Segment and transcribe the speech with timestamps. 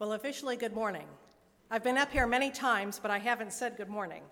[0.00, 1.08] Well, officially, good morning.
[1.72, 4.22] I've been up here many times, but I haven't said good morning.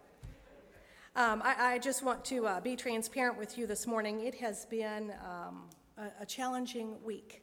[1.16, 4.20] Um, I, I, just want to uh, be transparent with you this morning.
[4.20, 5.64] It has been um,
[5.98, 7.42] a, a, challenging week.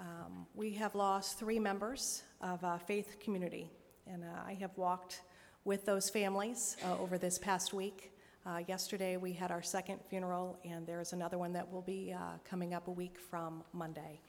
[0.00, 3.70] Um, we have lost three members of uh, faith community,
[4.06, 5.20] and uh, I have walked
[5.66, 8.14] with those families uh, over this past week.
[8.46, 12.14] Uh, yesterday, we had our second funeral, and there's another one that will be
[12.48, 14.22] coming up a week from Monday.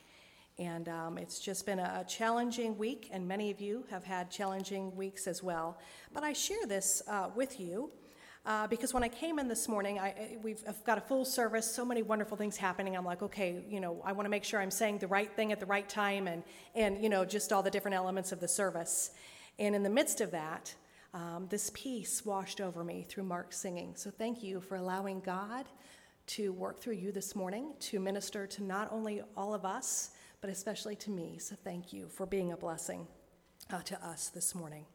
[0.59, 4.95] And um, it's just been a, challenging week, and many of you have had challenging
[4.95, 5.79] weeks as well.
[6.13, 7.89] But I share this uh, with you
[8.45, 11.73] uh, because when I came in this morning, I, we've I've got a full service,
[11.73, 12.95] so many wonderful things happening.
[12.97, 15.51] I'm like, okay, you know, I want to make sure I'm saying the right thing
[15.53, 16.43] at the right time, and
[16.75, 19.11] and you know, just all the different elements of the service.
[19.59, 20.75] And in the midst of that,
[21.13, 23.93] um, this peace washed over me through Mark's singing.
[23.95, 25.65] So thank you for allowing God
[26.25, 30.11] to work through you this morning to minister to not only all of us,
[30.43, 31.37] but especially to me.
[31.39, 33.07] So thank you for being a blessing
[33.71, 34.85] uh, to us this morning.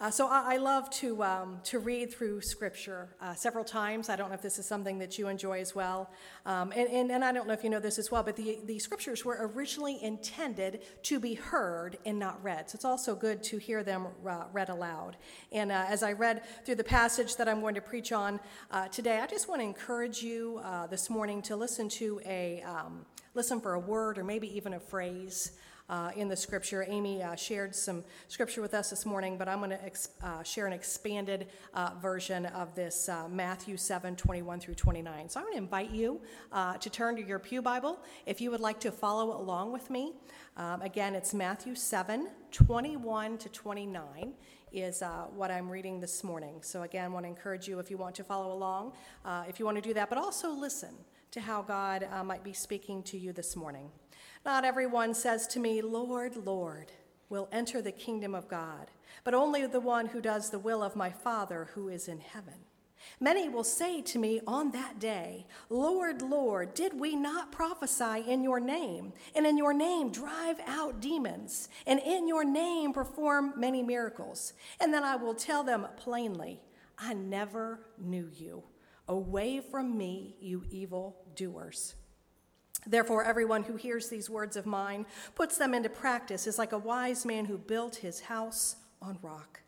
[0.00, 4.08] Uh, so I, I, love to, um, to read through Scripture uh, several times.
[4.08, 6.12] I don't know if this is something that you enjoy as well.
[6.46, 8.60] Um, and, and, and, I don't know if you know this as well, but the,
[8.66, 12.70] the Scriptures were originally intended to be heard and not read.
[12.70, 15.16] So it's also good to hear them uh, read aloud.
[15.50, 18.38] And uh, as I read through the passage that I'm going to preach on
[18.70, 22.62] uh, today, I just want to encourage you uh, this morning to listen to a
[22.62, 26.84] um, listen for a word or maybe even a phrase uh, in the scripture.
[26.88, 30.42] Amy uh, shared some scripture with us this morning, but I'm going to ex- uh,
[30.42, 35.28] share an expanded uh, version of this uh, Matthew 7 21 through 29.
[35.28, 36.20] So I'm going to invite you
[36.80, 40.12] to turn to your Pew Bible if you would like to follow along with me.
[40.56, 44.34] Um, again, it's Matthew 7 21 to 29
[44.72, 46.56] is uh, what I'm reading this morning.
[46.62, 48.92] So, again, I want to encourage you if you want to follow along,
[49.24, 50.94] uh, if you want to do that, but also listen
[51.30, 53.90] to how God uh, might be speaking to you this morning.
[54.44, 56.92] Not everyone says to me, Lord, Lord,
[57.28, 58.90] will enter the kingdom of God,
[59.24, 62.54] but only the one who does the will of my Father who is in heaven.
[63.20, 68.42] Many will say to me on that day, Lord, Lord, did we not prophesy in
[68.42, 73.82] your name, and in your name drive out demons, and in your name perform many
[73.82, 74.52] miracles?
[74.80, 76.60] And then I will tell them plainly,
[76.98, 78.62] I never knew you.
[79.08, 81.94] Away from me, you evil doers.
[82.86, 86.78] Therefore, everyone who hears these words of mine, puts them into practice, is like a
[86.78, 89.60] wise man who built his house on rock.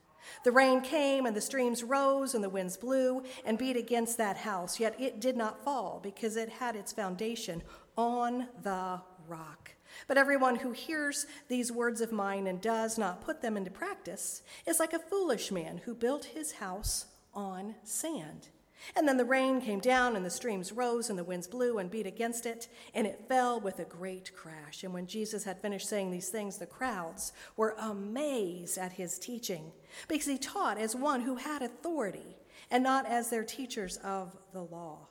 [0.44, 4.38] The rain came, and the streams rose, and the winds blew and beat against that
[4.38, 7.62] house, yet it did not fall, because it had its foundation
[7.96, 9.72] on the rock.
[10.06, 14.42] But everyone who hears these words of mine and does not put them into practice
[14.66, 18.48] is like a foolish man who built his house on sand.
[18.96, 21.90] And then the rain came down, and the streams rose, and the winds blew and
[21.90, 24.84] beat against it, and it fell with a great crash.
[24.84, 29.72] And when Jesus had finished saying these things, the crowds were amazed at his teaching,
[30.08, 32.36] because he taught as one who had authority,
[32.70, 35.06] and not as their teachers of the law.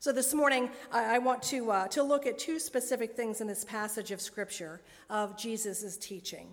[0.00, 3.64] So this morning, I want to, uh, to look at two specific things in this
[3.64, 6.48] passage of Scripture of Jesus' teaching.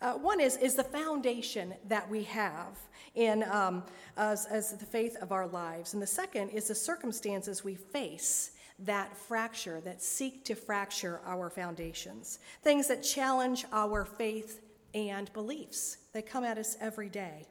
[0.00, 2.78] Uh, one is, is the foundation that we have
[3.14, 3.82] in, um,
[4.16, 5.92] as, as the faith of our lives.
[5.92, 11.50] And the second is the circumstances we face that fracture, that seek to fracture our
[11.50, 14.62] foundations, things that challenge our faith
[14.94, 15.98] and beliefs.
[16.12, 17.44] They come at us every day.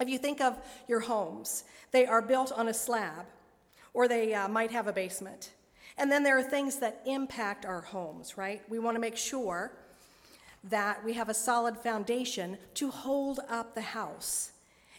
[0.00, 0.58] If you think of
[0.88, 3.26] your homes, they are built on a slab,
[3.94, 5.52] or they uh, might have a basement.
[5.96, 8.60] And then there are things that impact our homes, right?
[8.68, 9.72] We want to make sure
[10.70, 14.52] that we have a solid foundation to hold up the house.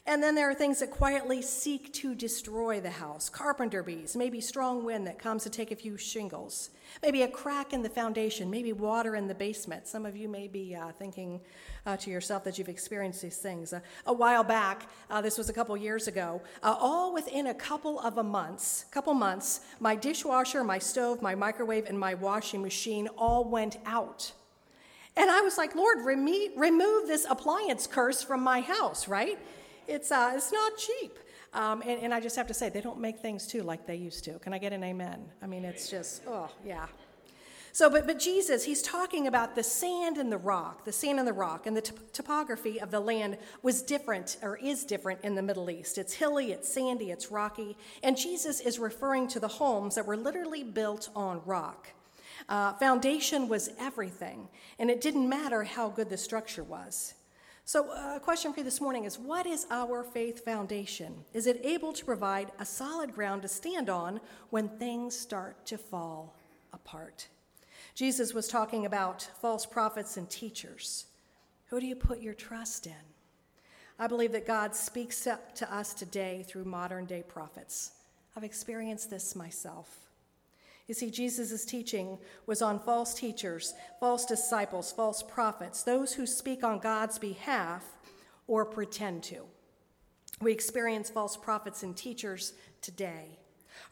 [0.09, 4.39] And then there are things that quietly seek to destroy the house carpenter bees, maybe
[4.39, 6.69] strong wind that comes to take a few shingles,
[7.01, 9.85] maybe a crack in the foundation, maybe water in the basement.
[9.85, 11.41] Some of you may be uh, thinking
[11.85, 13.73] uh, to yourself that you've experienced these things.
[13.73, 17.53] Uh, a while back, uh, this was a couple years ago, uh, all within a
[17.53, 22.61] couple of a months, couple months, my dishwasher, my stove, my microwave, and my washing
[22.61, 24.31] machine all went out.
[25.17, 29.39] And I was like, Lord, reme- remove this appliance curse from my house, right?
[29.87, 31.17] It's, uh, it's not cheap.
[31.53, 33.95] Um, and, and I just have to say, they don't make things too like they
[33.95, 34.37] used to.
[34.39, 35.25] Can I get an amen?
[35.41, 36.85] I mean, it's just, oh, yeah.
[37.71, 41.27] So, but, but Jesus, he's talking about the sand and the rock, the sand and
[41.27, 45.35] the rock, and the t- topography of the land was different or is different in
[45.35, 45.97] the Middle East.
[45.97, 47.77] It's hilly, it's sandy, it's rocky.
[48.01, 51.89] And Jesus is referring to the homes that were literally built on rock.
[52.49, 54.47] Uh, foundation was everything,
[54.79, 57.13] and it didn't matter how good the structure was.
[57.65, 61.25] So, uh, a question for you this morning is what is our faith foundation?
[61.33, 64.21] Is it able to provide a solid ground to stand on
[64.51, 66.37] when things start to fall
[66.71, 67.27] apart?
[67.93, 71.07] Jesus was talking about false prophets and teachers.
[71.65, 72.93] Who do you put your trust in?
[73.99, 77.91] I believe that God speaks up to us today through modern day prophets.
[78.37, 80.06] I've experienced this myself.
[80.87, 86.63] You see, Jesus' teaching was on false teachers, false disciples, false prophets, those who speak
[86.63, 87.83] on God's behalf
[88.47, 89.43] or pretend to.
[90.41, 93.37] We experience false prophets and teachers today.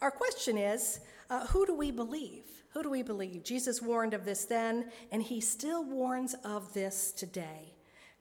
[0.02, 2.44] Our question is uh, who do we believe?
[2.70, 3.44] Who do we believe?
[3.44, 7.74] Jesus warned of this then, and he still warns of this today.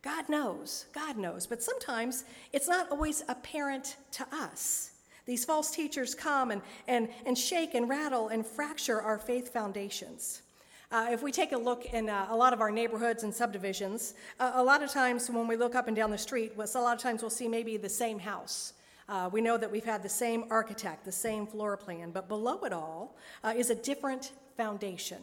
[0.02, 4.92] God knows, God knows, but sometimes it's not always apparent to us.
[5.26, 10.42] These false teachers come and, and, and shake and rattle and fracture our faith foundations.
[10.90, 14.14] Uh, if we take a look in uh, a lot of our neighborhoods and subdivisions,
[14.38, 16.94] uh, a lot of times when we look up and down the street, a lot
[16.94, 18.74] of times we'll see maybe the same house.
[19.08, 22.60] Uh, we know that we've had the same architect, the same floor plan, but below
[22.64, 25.18] it all uh, is a different foundation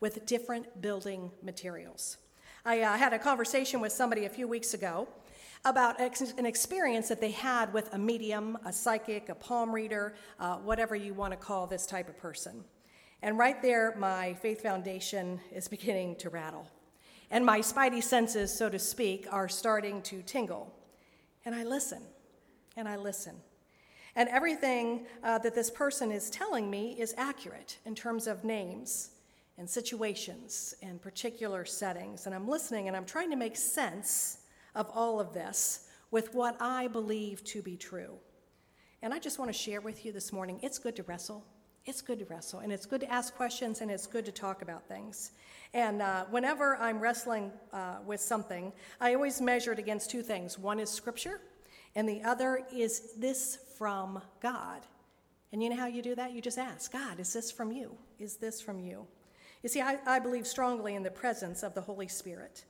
[0.00, 2.18] with different building materials.
[2.64, 5.08] I uh, had a conversation with somebody a few weeks ago
[5.64, 10.14] about ex- an experience that they had with a medium, a psychic, a palm reader,
[10.38, 12.64] uh, whatever you want to call this type of person.
[13.22, 16.68] And right there, my faith foundation is beginning to rattle.
[17.30, 20.72] And my spidey senses, so to speak, are starting to tingle.
[21.44, 22.02] And I listen
[22.76, 23.34] and I listen.
[24.16, 29.10] And everything uh, that this person is telling me is accurate in terms of names
[29.58, 32.26] and situations and particular settings.
[32.26, 34.38] And I'm listening and I'm trying to make sense
[34.78, 38.14] of all of this with what I believe to be true.
[39.02, 41.44] And I just want to share with you this morning it's good to wrestle.
[41.84, 44.60] It's good to wrestle, and it's good to ask questions, and it's good to talk
[44.60, 45.32] about things.
[45.72, 50.58] And uh, whenever I'm wrestling uh, with something, I always measure it against two things
[50.58, 51.40] one is Scripture,
[51.94, 54.82] and the other is this from God.
[55.50, 56.32] And you know how you do that?
[56.32, 57.96] You just ask God, is this from you?
[58.18, 59.06] Is this from you?
[59.62, 62.64] You see, I, I believe strongly in the presence of the Holy Spirit.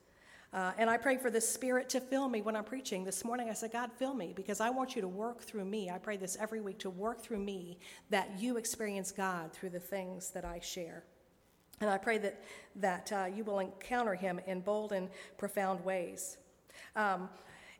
[0.51, 3.03] Uh, and I pray for the Spirit to fill me when I'm preaching.
[3.03, 5.91] This morning I said, God, fill me because I want you to work through me.
[5.91, 7.77] I pray this every week to work through me
[8.09, 11.03] that you experience God through the things that I share.
[11.81, 12.43] And I pray that,
[12.77, 15.07] that uh, you will encounter him in bold and
[15.37, 16.37] profound ways.
[16.95, 17.29] Um,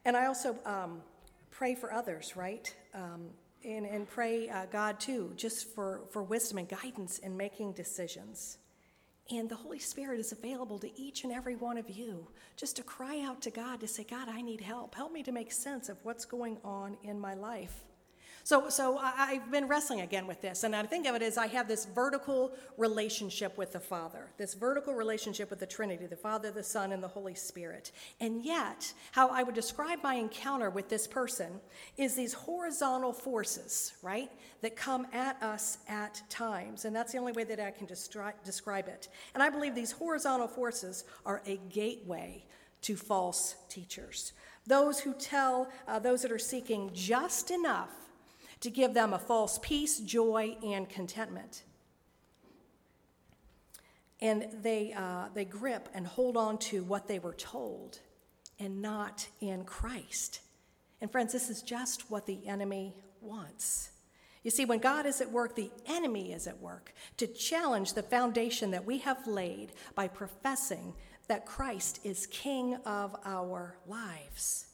[0.05, 1.01] and I also um,
[1.49, 2.73] pray for others, right?
[2.93, 3.31] Um,
[3.65, 8.58] and, and pray, uh, God, too, just for, for wisdom and guidance in making decisions.
[9.31, 12.83] And the Holy Spirit is available to each and every one of you just to
[12.83, 14.95] cry out to God to say, God, I need help.
[14.95, 17.83] Help me to make sense of what's going on in my life.
[18.43, 21.37] So, so I, have been wrestling again with this, and I think of it as
[21.37, 26.15] I have this vertical relationship with the Father, this vertical relationship with the Trinity, the
[26.15, 27.91] Father, the Son, and the Holy Spirit.
[28.19, 31.59] And yet, how I would describe my encounter with this person
[31.97, 34.31] is these horizontal forces, right,
[34.61, 36.85] that come at us at times.
[36.85, 39.09] And that's the only way that I can destri- describe it.
[39.33, 42.45] And I believe these horizontal forces are a gateway
[42.81, 44.33] to false teachers.
[44.65, 47.89] Those who tell uh, those that are seeking just enough
[48.61, 51.63] to give them a false peace, joy, and contentment.
[54.21, 57.99] And they, uh, they grip and hold on to what they were told
[58.59, 60.41] and not in Christ.
[60.99, 63.91] And friends, this is just what the enemy wants.
[64.43, 68.03] You see, when God is at work, the enemy is at work to challenge the
[68.03, 70.93] foundation that we have laid by professing
[71.27, 74.68] that Christ is King of our lives.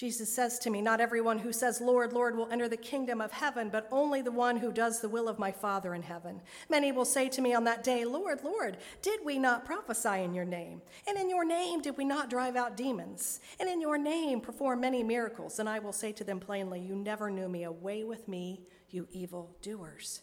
[0.00, 3.32] Jesus says to me, Not everyone who says, Lord, Lord, will enter the kingdom of
[3.32, 6.40] heaven, but only the one who does the will of my Father in heaven.
[6.70, 10.32] Many will say to me on that day, Lord, Lord, did we not prophesy in
[10.32, 10.80] your name?
[11.06, 13.40] And in your name did we not drive out demons?
[13.60, 15.58] And in your name perform many miracles?
[15.58, 17.64] And I will say to them plainly, You never knew me.
[17.64, 20.22] Away with me, you evil doers.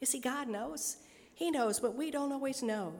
[0.00, 0.96] You see, God knows.
[1.34, 2.94] He knows, but we don't always know.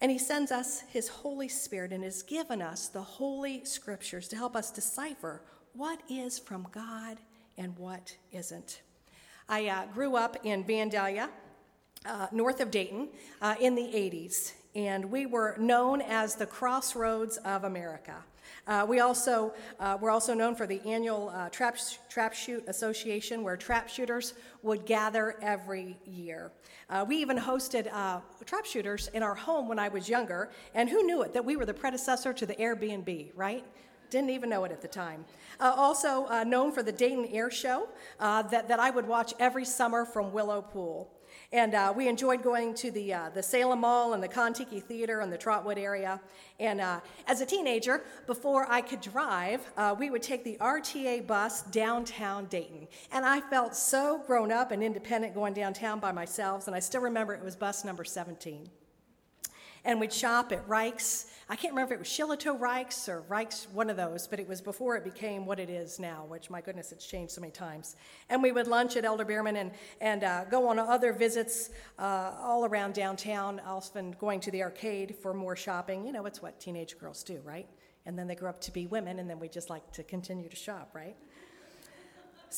[0.00, 4.36] And he sends us his Holy Spirit and has given us the Holy Scriptures to
[4.36, 7.18] help us decipher what is from God
[7.56, 8.82] and what isn't.
[9.48, 11.28] I uh, grew up in Vandalia,
[12.06, 13.08] uh, north of Dayton,
[13.42, 18.22] uh, in the 80s, and we were known as the crossroads of America.
[18.66, 21.78] Uh, we also uh, were also known for the annual uh, trap,
[22.08, 26.52] trap Shoot Association, where trap shooters would gather every year.
[26.90, 30.88] Uh, we even hosted uh, trap shooters in our home when I was younger, and
[30.88, 33.64] who knew it that we were the predecessor to the Airbnb, right?
[34.10, 35.24] Didn't even know it at the time.
[35.60, 37.88] Uh, also known for the Dayton Air Show
[38.18, 41.10] that, that I would watch every summer from Willow Pool.
[41.50, 45.22] And uh, we enjoyed going to the, uh, the Salem Mall and the Contiki Theater
[45.22, 46.20] in the Trotwood area.
[46.60, 51.26] And uh, as a teenager, before I could drive, uh, we would take the RTA
[51.26, 52.86] bus downtown Dayton.
[53.12, 56.66] And I felt so grown up and independent going downtown by myself.
[56.66, 58.68] And I still remember it was bus number 17.
[59.88, 61.28] And we'd shop at Rike's.
[61.48, 64.46] I can't remember if it was Shillito Rike's or Rike's, one of those, but it
[64.46, 67.52] was before it became what it is now, which, my goodness, it's changed so many
[67.52, 67.96] times.
[68.28, 69.70] And we would lunch at Elder Beerman and,
[70.02, 75.16] and uh, go on other visits uh, all around downtown, often going to the arcade
[75.22, 76.04] for more shopping.
[76.04, 77.66] You know, it's what teenage girls do, right?
[78.04, 80.50] And then they grow up to be women, and then we just like to continue
[80.50, 81.16] to shop, right?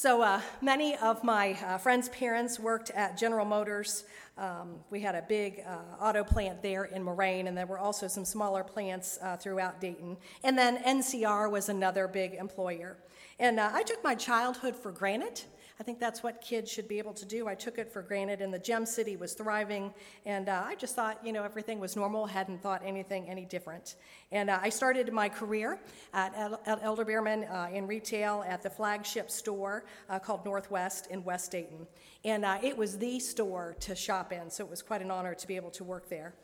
[0.00, 4.04] So uh, many of my uh, friends' parents worked at General Motors.
[4.38, 8.08] Um, we had a big uh, auto plant there in Moraine, and there were also
[8.08, 10.16] some smaller plants uh, throughout Dayton.
[10.42, 12.96] And then NCR was another big employer.
[13.38, 15.42] And uh, I took my childhood for granted.
[15.80, 17.48] I think that's what kids should be able to do.
[17.48, 19.94] I took it for granted, and the Gem City was thriving,
[20.26, 23.96] and uh, I just thought, you know, everything was normal, hadn't thought anything any different.
[24.30, 25.80] And uh, I started my career
[26.12, 26.34] at,
[26.66, 31.50] at Elder Beerman uh, in retail at the flagship store uh, called Northwest in West
[31.50, 31.86] Dayton.
[32.26, 35.34] And uh, it was the store to shop in, so it was quite an honor
[35.34, 36.34] to be able to work there.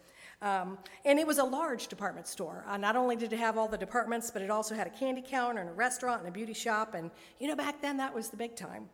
[0.40, 2.64] Um, and it was a large department store.
[2.66, 5.22] Uh, not only did it have all the departments, but it also had a candy
[5.22, 6.94] counter and a restaurant and a beauty shop.
[6.94, 8.88] And, you know, back then that was the big time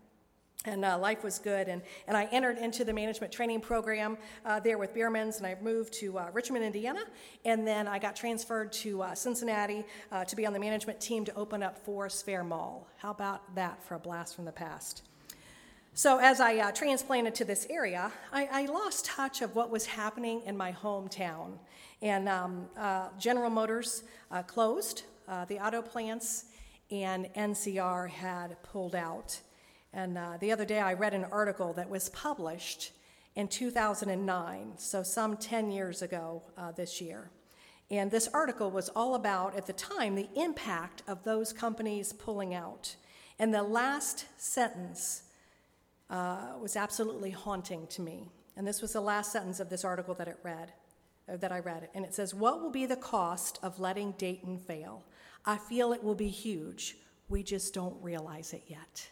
[0.64, 1.69] and uh, life was good.
[1.69, 5.57] And, and I entered into the management training program uh, there with Beerman's, and I
[5.61, 7.02] moved to uh, Richmond, Indiana.
[7.45, 11.25] And then I got transferred to uh, Cincinnati uh, to be on the management team
[11.25, 12.87] to open up Forest Fair Mall.
[12.99, 15.02] How about that for a blast from the past?
[15.95, 19.85] So, as I uh, transplanted to this area, I, I, lost touch of what was
[19.85, 21.59] happening in my hometown.
[22.00, 22.66] And um,
[23.19, 24.02] General Motors
[24.47, 25.02] closed,
[25.49, 26.47] the auto plants,
[26.90, 29.38] and NCR had pulled out.
[29.93, 32.93] And uh, the other day I read an article that was published
[33.35, 37.31] in 2009, so some 10 years ago uh, this year.
[37.91, 42.55] And this article was all about, at the time, the impact of those companies pulling
[42.55, 42.97] out.
[43.39, 45.25] And the last sentence
[46.09, 48.31] uh, was absolutely haunting to me.
[48.57, 50.73] And this was the last sentence of this article that it read,
[51.31, 51.89] uh, that I read.
[51.95, 55.05] And it says, "What will be the cost of letting Dayton fail?
[55.45, 56.97] I feel it will be huge.
[57.29, 59.11] We just don't realize it yet."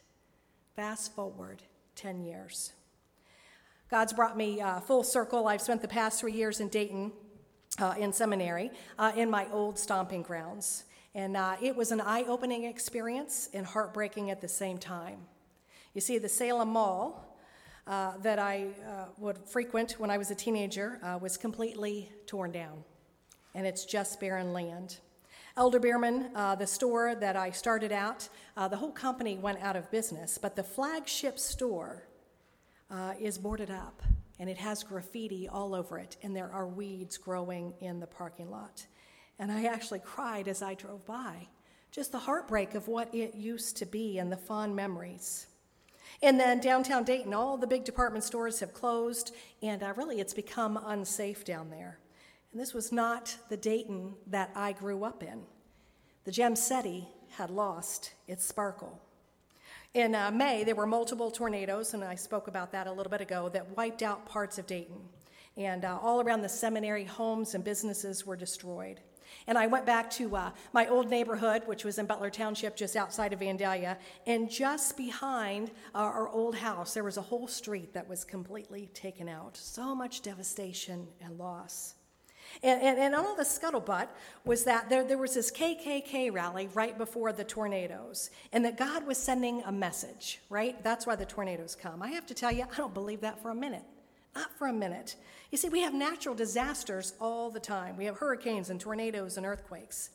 [0.81, 1.63] Fast forward
[1.97, 2.73] 10 years.
[3.91, 5.47] God's brought me uh, full circle.
[5.47, 7.13] I've spent the past three years in Dayton
[7.79, 10.85] uh, in seminary uh, in my old stomping grounds.
[11.15, 15.19] And uh, it was an eye opening experience and heartbreaking at the same time.
[15.93, 17.37] You see, the Salem Mall
[17.87, 22.85] uh, that I uh, would frequent when I was a teenager was completely torn down,
[23.55, 24.97] and it's just barren land.
[25.61, 28.26] Elder Beerman, uh, the store that I started out,
[28.57, 32.09] uh, the whole company went out of business, but the flagship store
[32.90, 34.02] uh, is boarded up
[34.38, 38.50] and it has graffiti all over it, and there are weeds growing in the parking
[38.50, 38.87] lot.
[39.38, 41.47] And I actually cried as I drove by,
[41.93, 45.47] just the heartbreak of what it used to be and the fond memories.
[46.23, 50.33] And then downtown Dayton, all the big department stores have closed, and uh, really it's
[50.33, 51.99] become unsafe down there.
[52.52, 55.42] And this was not the Dayton that I grew up in.
[56.25, 59.00] The Gem City had lost its sparkle.
[59.95, 63.21] In uh, May, there were multiple tornadoes, and I spoke about that a little bit
[63.21, 65.00] ago, that wiped out parts of Dayton.
[65.57, 69.00] And uh, all around the seminary, homes and businesses were destroyed.
[69.47, 72.97] And I went back to uh, my old neighborhood, which was in Butler Township, just
[72.97, 73.97] outside of Vandalia.
[74.26, 78.90] And just behind uh, our old house, there was a whole street that was completely
[78.92, 79.57] taken out.
[79.57, 81.95] So much devastation and loss.
[82.62, 84.09] And, and, and all the scuttlebutt
[84.45, 89.07] was that there, there was this KKK rally right before the tornadoes, and that God
[89.07, 90.83] was sending a message, right?
[90.83, 92.02] That's why the tornadoes come.
[92.02, 93.85] I have to tell you, I don't believe that for a minute.
[94.35, 95.16] Not for a minute.
[95.50, 97.97] You see, we have natural disasters all the time.
[97.97, 100.11] We have hurricanes and tornadoes and earthquakes.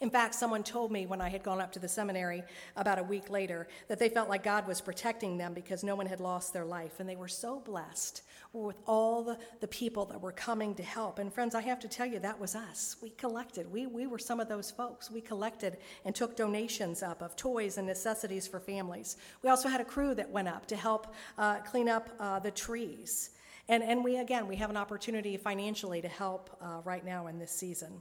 [0.00, 2.42] In fact, someone told me when I had gone up to the seminary
[2.76, 6.06] about a week later that they felt like God was protecting them because no one
[6.06, 7.00] had lost their life.
[7.00, 8.22] And they were so blessed
[8.52, 11.18] with all the, the people that were coming to help.
[11.18, 12.96] And friends, I have to tell you, that was us.
[13.02, 13.70] We collected.
[13.70, 15.10] We, we were some of those folks.
[15.10, 19.16] We collected and took donations up of toys and necessities for families.
[19.42, 22.50] We also had a crew that went up to help uh, clean up uh, the
[22.50, 23.30] trees.
[23.68, 27.38] And, and we, again, we have an opportunity financially to help uh, right now in
[27.38, 28.00] this season.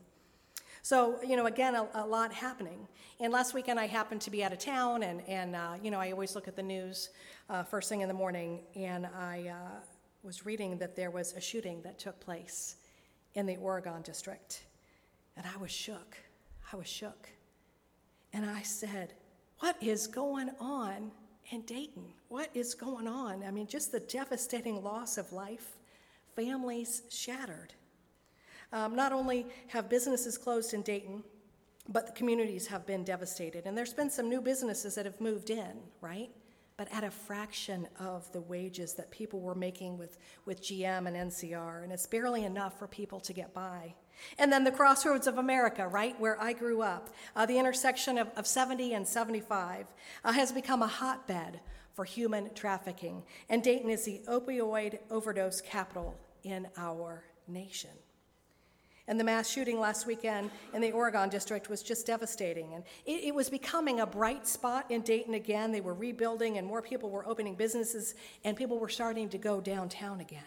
[0.85, 2.89] So, you know, again, a, a, lot happening.
[3.21, 5.99] And last weekend I happened to be out of town, and, and uh, you know,
[5.99, 7.09] I always look at the news
[7.49, 9.79] uh, first thing in the morning, and I uh,
[10.23, 12.75] was reading that there was a shooting that took place
[13.33, 14.63] in the Oregon district.
[15.37, 16.17] And I was shook.
[16.73, 17.29] I was shook.
[18.33, 19.13] And I said,
[19.59, 21.13] What is going on
[21.51, 22.11] in Dayton?
[22.27, 23.41] What is going on?
[23.47, 25.77] I mean, just the devastating loss of life,
[26.35, 27.73] families shattered.
[28.73, 31.23] Um, not only have businesses closed in Dayton,
[31.87, 33.65] but the communities have been devastated.
[33.65, 36.29] And there's been some new businesses that have moved in, right?
[36.77, 41.31] but at a fraction of the wages that people were making with, with GM and
[41.31, 43.93] NCR, and it's barely enough for people to get by.
[44.37, 48.29] And then the crossroads of America, right, where I grew up, uh, the intersection of,
[48.35, 49.87] of 70 and 75,
[50.23, 51.59] uh, has become a hotbed
[51.93, 53.23] for human trafficking.
[53.49, 57.91] And Dayton is the opioid overdose capital in our nation.
[59.07, 62.73] And the mass shooting last weekend in the Oregon district was just devastating.
[62.73, 65.73] And it, it, was becoming a bright spot in Dayton again.
[65.73, 69.59] They were rebuilding, and more people were opening businesses, and people were starting to go
[69.59, 70.41] downtown again.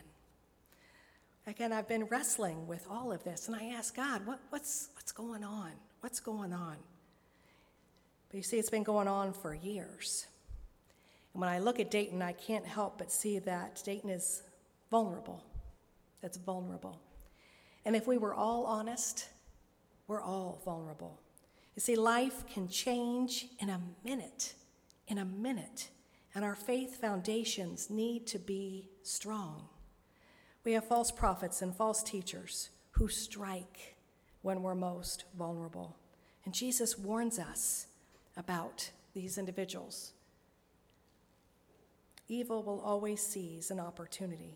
[1.46, 5.12] Again, I've been wrestling with all of this, and I ask God, what, what's, what's
[5.12, 5.72] going on?
[6.00, 6.76] What's going on?
[8.30, 10.26] But you see, it's been going on for years.
[11.34, 14.42] And when I look at Dayton, I can't help but see that Dayton is
[14.90, 15.44] vulnerable.
[16.22, 16.98] That's vulnerable.
[17.86, 19.28] And if we were all honest,
[20.08, 21.20] we're all vulnerable.
[21.76, 24.54] You see, life can change in a minute,
[25.06, 25.88] in a minute,
[26.34, 29.68] and our faith foundations need to be strong.
[30.64, 33.94] We have false prophets and false teachers who strike
[34.42, 35.96] when we're most vulnerable.
[36.44, 37.86] And Jesus warns us
[38.36, 40.12] about these individuals.
[42.26, 44.54] Evil will always seize an opportunity.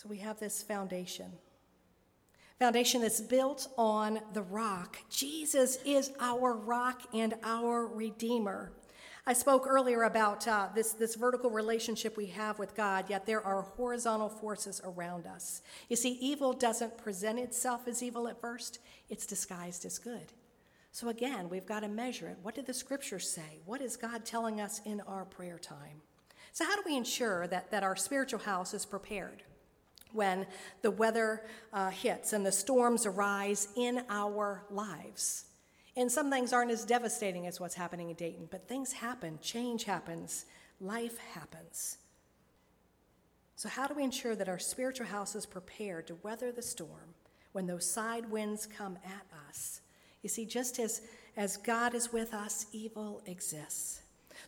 [0.00, 1.30] So we have this foundation.
[2.58, 4.96] Foundation that's built on the rock.
[5.10, 8.72] Jesus is our rock and our Redeemer.
[9.26, 13.44] I spoke earlier about uh, this, this vertical relationship we have with God, yet there
[13.44, 15.60] are horizontal forces around us.
[15.90, 18.78] You see, evil doesn't present itself as evil at first,
[19.10, 20.32] it's disguised as good.
[20.92, 22.38] So again, we've got to measure it.
[22.42, 23.60] What did the scriptures say?
[23.66, 26.00] What is God telling us in our prayer time?
[26.52, 29.42] So, how do we ensure that, that our spiritual house is prepared?
[30.12, 30.46] When
[30.82, 35.44] the weather uh, hits and the storms arise in our lives.
[35.96, 39.84] And some things aren't as devastating as what's happening in Dayton, but things happen, change
[39.84, 40.46] happens,
[40.80, 41.98] life happens.
[43.56, 47.14] So, how do we ensure that our spiritual house is prepared to weather the storm
[47.52, 49.82] when those side winds come at us?
[50.22, 51.02] You see, just as,
[51.36, 54.00] as God is with us, evil exists.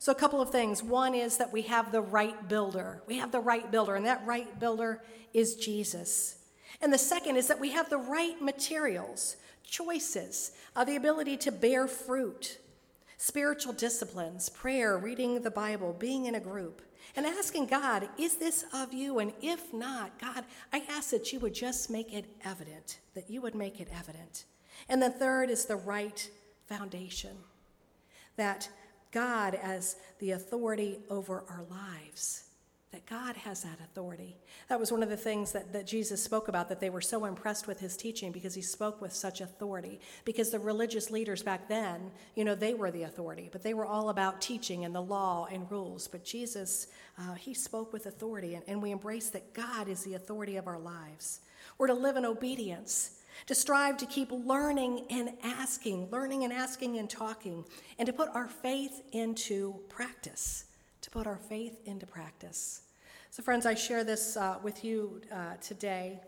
[0.03, 0.83] So, a couple of things.
[0.83, 3.05] One is that we have the right builder.
[3.07, 5.01] We have the right builder, and that right builder
[5.33, 6.39] is Jesus.
[6.81, 11.53] And the second is that we have the right materials, choices, uh, the ability to
[11.53, 12.59] bear fruit,
[13.17, 16.83] spiritual disciplines, prayer, reading the Bible, being in a group,
[17.15, 19.21] and asking God, is this of you?
[19.21, 23.41] And if not, God, I ask that you would just make it evident, that you
[23.41, 24.47] would make it evident.
[24.89, 26.29] And the third is the right
[26.67, 27.37] foundation,
[28.37, 28.69] that
[29.13, 32.45] God as the authority over our lives.
[32.93, 34.37] That God has that authority.
[34.69, 37.25] That was one of the things that, that Jesus spoke about, that they were so
[37.25, 39.99] impressed with his teaching because he spoke with such authority.
[40.27, 43.87] Because the religious leaders back then, you know, they were the authority, but they were
[43.87, 46.07] all about teaching and the law and rules.
[46.07, 50.13] But Jesus, uh, he spoke with authority, and, and we embrace that God is the
[50.13, 51.41] authority of our lives.
[51.79, 56.99] We're to live in obedience to strive to keep learning and asking, learning and asking
[56.99, 57.65] and talking,
[57.99, 60.67] and to put our faith into practice,
[61.01, 62.83] to put our faith into practice.
[63.31, 66.21] So, friends, I share this uh, with you uh, today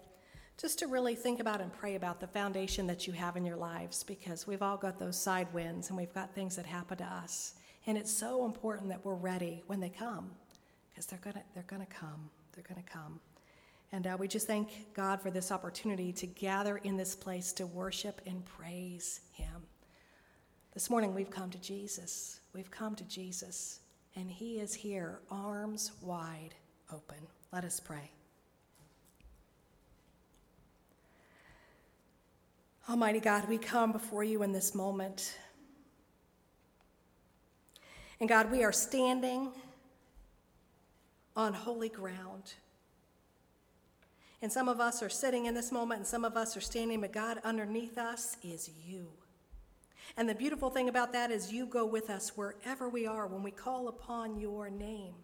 [0.56, 3.56] just to really think about and pray about the foundation that you have in your
[3.56, 7.04] lives because we've all got those side winds and we've got things that happen to
[7.04, 7.54] us.
[7.86, 10.30] And it's so important that we're ready when they come
[10.88, 12.30] because they're going to they're to come.
[12.52, 13.20] They're going to come.
[13.92, 17.66] And uh, we just thank God for this opportunity to gather in this place to
[17.66, 19.62] worship and praise Him.
[20.72, 22.40] This morning we've come to Jesus.
[22.52, 23.80] We've come to Jesus,
[24.16, 26.54] and He is here, arms wide
[26.92, 27.18] open.
[27.52, 28.10] Let us pray.
[32.88, 35.38] Almighty God, we come before you in this moment.
[38.20, 39.52] And God, we are standing
[41.34, 42.54] on holy ground.
[44.42, 47.00] And some of us are sitting in this moment, and some of us are standing,
[47.00, 49.08] but God, underneath us is you.
[50.16, 53.42] And the beautiful thing about that is you go with us wherever we are when
[53.42, 55.14] we call upon your name.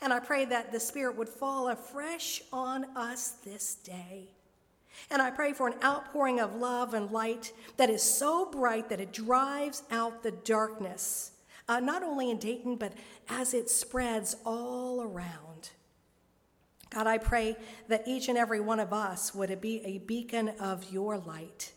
[0.00, 4.28] And I pray that the Spirit would fall afresh on us this day.
[5.10, 9.00] And I pray for an outpouring of love and light that is so bright that
[9.00, 11.32] it drives out the darkness,
[11.68, 12.92] uh, not only in Dayton, but
[13.28, 15.70] as it spreads all around.
[16.90, 17.56] God, I pray
[17.88, 21.72] that each and every one of us would be a beacon of your light.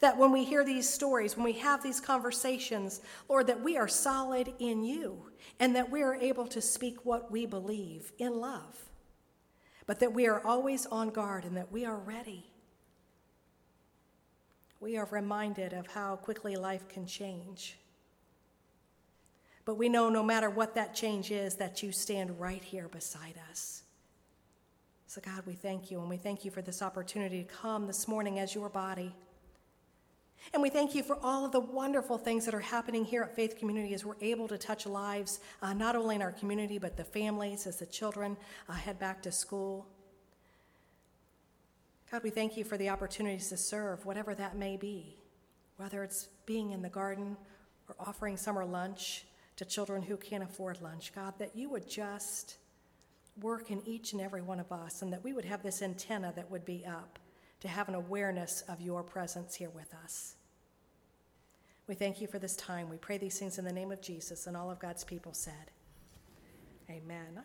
[0.00, 3.88] That when we hear these stories, when we have these conversations, Lord, that we are
[3.88, 5.22] solid in you
[5.58, 8.76] and that we are able to speak what we believe in love,
[9.86, 12.44] but that we are always on guard and that we are ready.
[14.80, 17.78] We are reminded of how quickly life can change.
[19.64, 23.34] But we know no matter what that change is, that you stand right here beside
[23.50, 23.82] us.
[25.10, 28.06] So, God, we thank you, and we thank you for this opportunity to come this
[28.06, 29.14] morning as your body.
[30.52, 33.34] And we thank you for all of the wonderful things that are happening here at
[33.34, 36.98] Faith Community as we're able to touch lives, uh, not only in our community, but
[36.98, 38.36] the families as the children
[38.68, 39.86] uh, head back to school.
[42.12, 45.16] God, we thank you for the opportunities to serve, whatever that may be,
[45.78, 47.34] whether it's being in the garden
[47.88, 49.24] or offering summer lunch
[49.56, 51.14] to children who can't afford lunch.
[51.14, 52.58] God, that you would just
[53.40, 56.32] work in each and every one of us and that we would have this antenna
[56.36, 57.18] that would be up
[57.60, 60.36] to have an awareness of your presence here with us.
[61.86, 62.88] We thank you for this time.
[62.90, 65.70] We pray these things in the name of Jesus, and all of God's people said,
[66.90, 67.42] Amen.